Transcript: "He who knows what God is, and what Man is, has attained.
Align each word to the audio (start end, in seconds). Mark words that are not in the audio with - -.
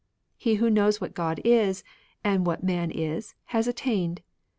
"He 0.35 0.55
who 0.55 0.71
knows 0.71 0.99
what 0.99 1.13
God 1.13 1.39
is, 1.45 1.83
and 2.23 2.43
what 2.43 2.63
Man 2.63 2.89
is, 2.89 3.35
has 3.53 3.67
attained. 3.67 4.23